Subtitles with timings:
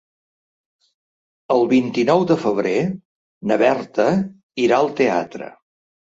[1.55, 2.73] El vint-i-nou de febrer
[3.51, 4.07] na Berta
[4.63, 5.51] irà al teatre.